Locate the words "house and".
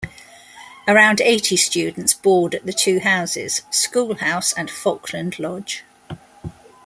4.15-4.67